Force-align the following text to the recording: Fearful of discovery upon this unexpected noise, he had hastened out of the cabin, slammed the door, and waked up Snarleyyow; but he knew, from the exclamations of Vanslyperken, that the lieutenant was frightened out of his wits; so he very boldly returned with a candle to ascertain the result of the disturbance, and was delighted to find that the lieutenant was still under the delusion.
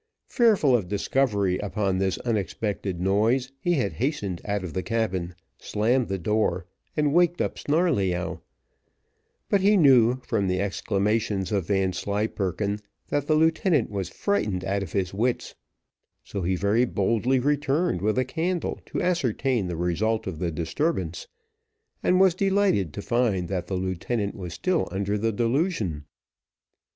Fearful 0.29 0.75
of 0.75 0.87
discovery 0.87 1.59
upon 1.59 1.99
this 1.99 2.17
unexpected 2.25 2.99
noise, 2.99 3.51
he 3.59 3.73
had 3.73 3.93
hastened 4.01 4.41
out 4.45 4.63
of 4.63 4.73
the 4.73 4.81
cabin, 4.81 5.35
slammed 5.59 6.07
the 6.07 6.17
door, 6.17 6.65
and 6.97 7.13
waked 7.13 7.39
up 7.39 7.59
Snarleyyow; 7.59 8.41
but 9.47 9.61
he 9.61 9.77
knew, 9.77 10.15
from 10.25 10.47
the 10.47 10.59
exclamations 10.59 11.51
of 11.51 11.67
Vanslyperken, 11.67 12.79
that 13.09 13.27
the 13.27 13.35
lieutenant 13.35 13.91
was 13.91 14.09
frightened 14.09 14.65
out 14.65 14.81
of 14.81 14.93
his 14.93 15.13
wits; 15.13 15.53
so 16.23 16.41
he 16.41 16.55
very 16.55 16.83
boldly 16.85 17.37
returned 17.37 18.01
with 18.01 18.17
a 18.17 18.25
candle 18.25 18.79
to 18.87 19.03
ascertain 19.03 19.67
the 19.67 19.77
result 19.77 20.25
of 20.25 20.39
the 20.39 20.49
disturbance, 20.51 21.27
and 22.01 22.19
was 22.19 22.33
delighted 22.33 22.91
to 22.91 23.03
find 23.03 23.47
that 23.49 23.67
the 23.67 23.75
lieutenant 23.77 24.33
was 24.33 24.51
still 24.55 24.87
under 24.91 25.15
the 25.15 25.31
delusion. 25.31 26.05